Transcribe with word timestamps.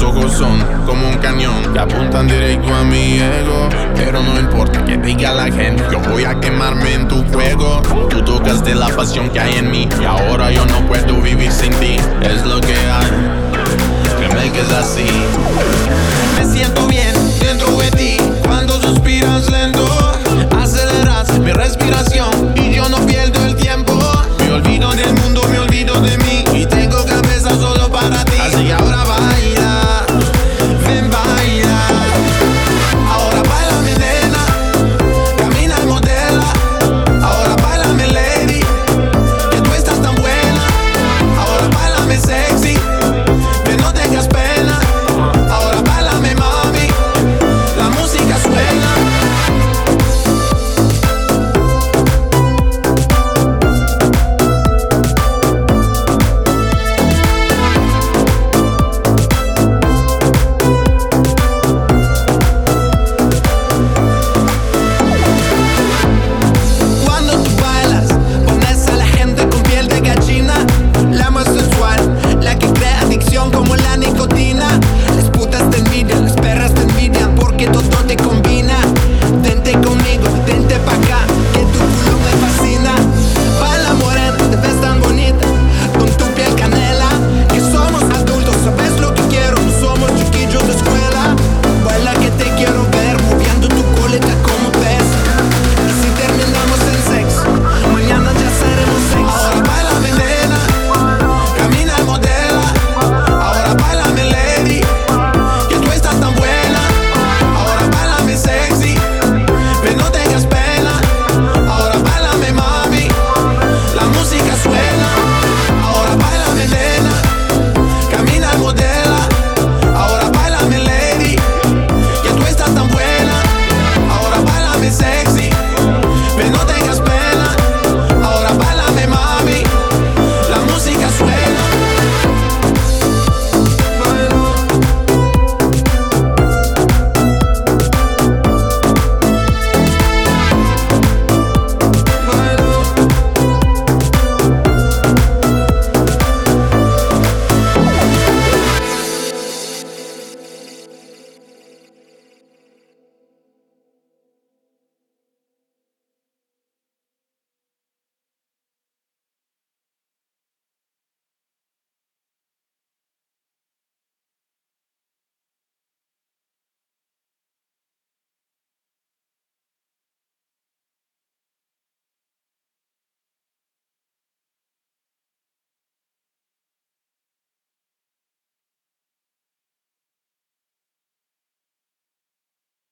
Tus 0.00 0.08
ojos 0.08 0.32
son 0.32 0.64
como 0.86 1.10
un 1.10 1.18
cañón 1.18 1.74
que 1.74 1.78
apuntan 1.78 2.26
directo 2.26 2.74
a 2.74 2.84
mi 2.84 3.18
ego. 3.18 3.68
Pero 3.94 4.22
no 4.22 4.40
importa 4.40 4.82
que 4.82 4.96
diga 4.96 5.34
la 5.34 5.44
gente, 5.52 5.84
yo 5.92 6.00
voy 6.10 6.24
a 6.24 6.40
quemarme 6.40 6.94
en 6.94 7.06
tu 7.06 7.22
fuego. 7.24 7.82
Tú 8.08 8.22
tocas 8.22 8.64
de 8.64 8.74
la 8.74 8.88
pasión 8.88 9.28
que 9.28 9.38
hay 9.38 9.58
en 9.58 9.70
mí 9.70 9.86
y 10.00 10.04
ahora 10.06 10.50
yo 10.52 10.64
no 10.64 10.80
puedo 10.86 11.20
vivir 11.20 11.52
sin 11.52 11.70
ti. 11.74 11.98
Es 12.22 12.46
lo 12.46 12.62
que 12.62 12.72
hay, 12.72 13.10
créeme 14.16 14.50
que 14.52 14.60
es 14.62 14.72
así. 14.72 15.04
Me 16.38 16.50
siento 16.50 16.86
bien 16.86 17.14
dentro 17.38 17.76
de 17.76 17.90
ti 17.90 18.16
cuando 18.46 18.80
suspiras 18.80 19.50
lento. 19.50 19.86
Aceleras 20.58 21.38
mi 21.40 21.52
respiración 21.52 22.54
y 22.56 22.72
yo 22.72 22.88
no 22.88 23.04
pierdo 23.04 23.44
el 23.44 23.54
tiempo. 23.54 23.98
Me 24.38 24.50
olvido 24.50 24.92
del 24.92 25.12
mundo, 25.12 25.42
me 25.50 25.58
olvido 25.58 26.00
de 26.00 26.16
mí 26.16 26.44
y 26.54 26.64
tengo 26.64 27.04
cabeza 27.04 27.50
solo 27.50 27.90
para 27.90 28.24
ti. 28.24 28.38
Así 28.40 28.64
que 28.64 28.72
ahora 28.72 29.04
va. 29.04 29.39